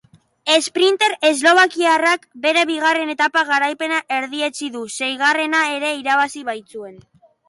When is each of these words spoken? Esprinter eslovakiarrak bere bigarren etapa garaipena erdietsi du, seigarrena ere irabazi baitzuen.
Esprinter 0.51 1.11
eslovakiarrak 1.27 2.23
bere 2.45 2.63
bigarren 2.69 3.11
etapa 3.15 3.43
garaipena 3.49 3.99
erdietsi 4.21 4.71
du, 4.79 4.81
seigarrena 5.01 5.61
ere 5.75 5.93
irabazi 5.99 6.43
baitzuen. 6.49 6.97